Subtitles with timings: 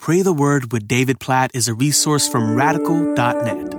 [0.00, 3.74] Pray the Word with David Platt is a resource from radical.net.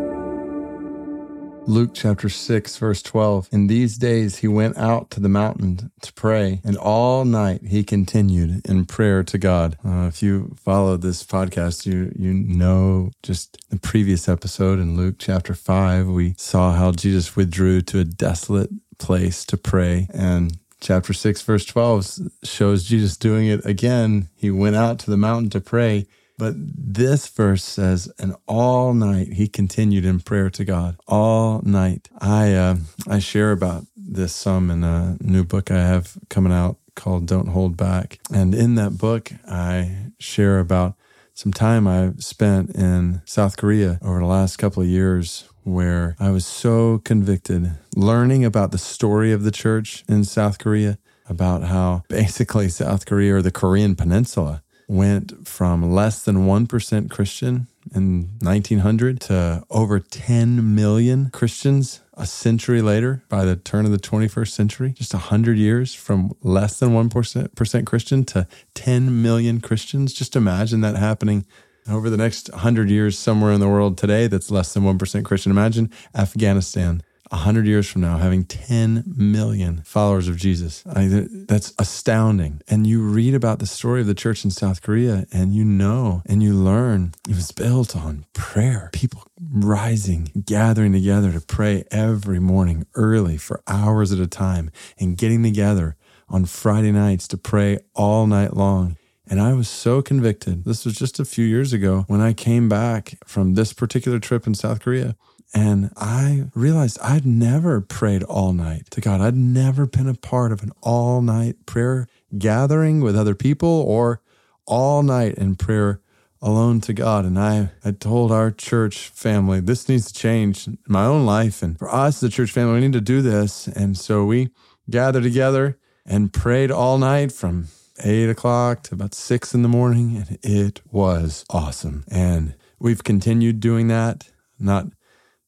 [1.67, 3.49] Luke chapter 6, verse 12.
[3.51, 7.84] In these days he went out to the mountain to pray, and all night he
[7.84, 9.78] continued in prayer to God.
[9.84, 15.16] Uh, if you followed this podcast, you, you know just the previous episode in Luke
[15.18, 18.70] chapter 5, we saw how Jesus withdrew to a desolate
[19.00, 20.08] place to pray.
[20.14, 24.27] And chapter 6, verse 12 shows Jesus doing it again.
[24.36, 26.07] He went out to the mountain to pray.
[26.38, 30.97] But this verse says, and all night he continued in prayer to God.
[31.07, 32.09] All night.
[32.20, 36.77] I uh, I share about this some in a new book I have coming out
[36.95, 38.20] called Don't Hold Back.
[38.34, 40.95] And in that book, I share about
[41.35, 46.29] some time I've spent in South Korea over the last couple of years where I
[46.31, 50.97] was so convicted learning about the story of the church in South Korea,
[51.27, 57.67] about how basically South Korea or the Korean Peninsula went from less than 1% Christian
[57.95, 63.98] in 1900 to over 10 million Christians a century later by the turn of the
[63.98, 70.14] 21st century, just 100 years from less than 1% Christian to 10 million Christians.
[70.14, 71.45] Just imagine that happening
[71.90, 75.52] over the next 100 years somewhere in the world today that's less than 1% Christian.
[75.52, 77.02] Imagine Afghanistan
[77.32, 80.84] 100 years from now having 10 million followers of Jesus.
[80.86, 82.62] I, that's astounding.
[82.68, 86.23] And you read about the story of the church in South Korea and you know
[86.26, 88.90] and you learn it was built on prayer.
[88.92, 95.18] People rising, gathering together to pray every morning early for hours at a time and
[95.18, 95.95] getting together
[96.28, 98.98] on Friday nights to pray all night long.
[99.32, 100.66] And I was so convicted.
[100.66, 104.46] This was just a few years ago when I came back from this particular trip
[104.46, 105.16] in South Korea.
[105.54, 109.22] And I realized I'd never prayed all night to God.
[109.22, 114.22] I'd never been a part of an all night prayer gathering with other people or
[114.66, 116.02] all night in prayer
[116.42, 117.23] alone to God.
[117.23, 121.64] And I had told our church family, this needs to change in my own life.
[121.64, 123.68] And for us, the church family, we need to do this.
[123.68, 124.50] And so we
[124.89, 127.67] gathered together and prayed all night from
[128.03, 130.17] eight o'clock to about six in the morning.
[130.17, 132.03] And it was awesome.
[132.09, 134.29] And we've continued doing that,
[134.59, 134.88] not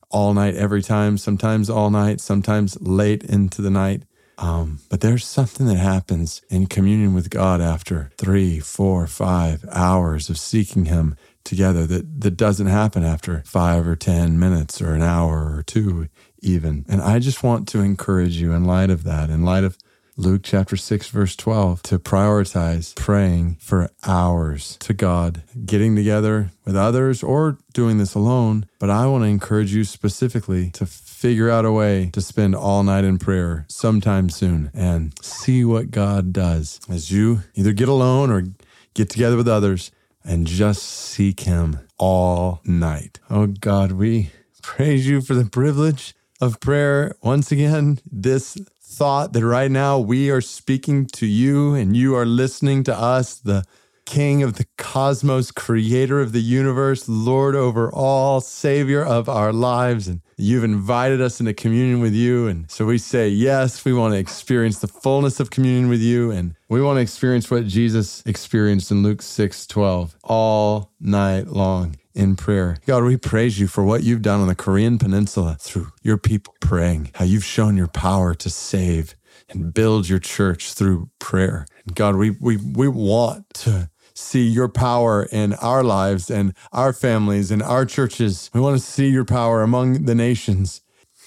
[0.09, 4.03] all night every time, sometimes all night, sometimes late into the night.
[4.38, 10.30] Um, but there's something that happens in communion with God after three, four, five hours
[10.30, 15.02] of seeking Him together that, that doesn't happen after five or 10 minutes or an
[15.02, 16.08] hour or two,
[16.42, 16.86] even.
[16.88, 19.78] And I just want to encourage you in light of that, in light of
[20.16, 26.75] Luke chapter 6, verse 12, to prioritize praying for hours to God, getting together with
[26.75, 28.68] others or doing this alone.
[28.78, 32.84] But I want to encourage you specifically to figure out a way to spend all
[32.84, 38.30] night in prayer sometime soon and see what God does as you either get alone
[38.30, 38.44] or
[38.94, 39.90] get together with others
[40.24, 43.19] and just seek Him all night.
[43.31, 44.30] Oh God, we
[44.62, 46.13] praise you for the privilege
[46.44, 51.96] of prayer once again this thought that right now we are speaking to you and
[51.96, 53.64] you are listening to us, the
[54.06, 60.09] King of the cosmos, creator of the universe, Lord over all, Savior of our lives.
[60.09, 62.48] And you've invited us into communion with you.
[62.48, 66.31] And so we say, yes, we want to experience the fullness of communion with you.
[66.31, 71.96] And we want to experience what Jesus experienced in Luke 6 12 all night long
[72.13, 72.78] in prayer.
[72.85, 76.56] God, we praise you for what you've done on the Korean Peninsula through your people
[76.59, 79.16] praying, how you've shown your power to save
[79.50, 81.66] and build your church through prayer.
[81.94, 87.51] God, we, we, we want to see your power in our lives and our families
[87.51, 88.50] and our churches.
[88.53, 90.81] We want to see your power among the nations,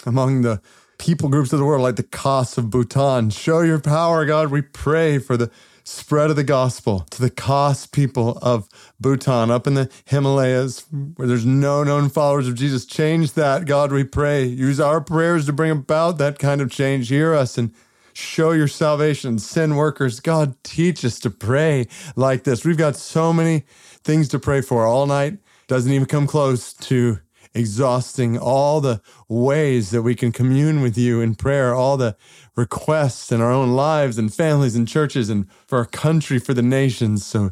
[0.05, 0.61] among the
[0.99, 3.31] people groups of the world, like the Khas of Bhutan.
[3.31, 4.51] Show your power, God.
[4.51, 5.51] We pray for the
[5.85, 8.69] spread of the gospel to the Khas people of
[9.01, 12.85] Bhutan up in the Himalayas where there's no known followers of Jesus.
[12.85, 14.45] Change that, God, we pray.
[14.45, 17.09] Use our prayers to bring about that kind of change.
[17.09, 17.73] Hear us and
[18.13, 19.39] show your salvation.
[19.39, 20.21] Send workers.
[20.21, 21.87] God, teach us to pray
[22.17, 22.65] like this.
[22.65, 23.65] We've got so many
[24.03, 25.39] things to pray for all night.
[25.69, 27.19] Doesn't even come close to
[27.57, 32.17] exhausting all the ways that we can commune with you in prayer, all the
[32.55, 36.63] requests in our own lives and families and churches and for our country, for the
[36.63, 37.25] nations.
[37.25, 37.51] So,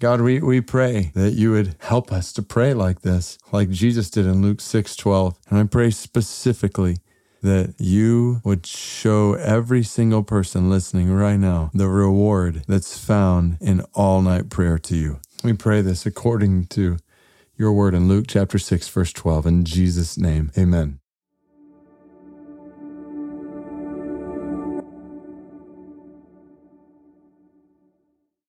[0.00, 4.10] God, we, we pray that you would help us to pray like this, like Jesus
[4.10, 5.38] did in Luke 6 12.
[5.50, 6.98] And I pray specifically
[7.42, 13.80] that you would show every single person listening right now the reward that's found in
[13.94, 15.20] all night prayer to you.
[15.44, 16.98] We pray this according to
[17.58, 19.46] your word in Luke chapter 6, verse 12.
[19.46, 21.00] In Jesus' name, amen.